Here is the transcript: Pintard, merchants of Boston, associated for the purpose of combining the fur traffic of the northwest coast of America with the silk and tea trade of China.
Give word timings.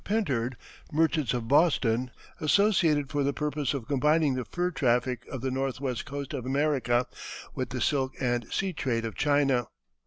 Pintard, 0.03 0.57
merchants 0.91 1.31
of 1.31 1.47
Boston, 1.47 2.09
associated 2.39 3.11
for 3.11 3.23
the 3.23 3.33
purpose 3.33 3.75
of 3.75 3.87
combining 3.87 4.33
the 4.33 4.45
fur 4.45 4.71
traffic 4.71 5.27
of 5.27 5.41
the 5.41 5.51
northwest 5.51 6.05
coast 6.07 6.33
of 6.33 6.43
America 6.43 7.05
with 7.53 7.69
the 7.69 7.79
silk 7.81 8.15
and 8.19 8.49
tea 8.51 8.73
trade 8.73 9.05
of 9.05 9.13
China. 9.13 9.67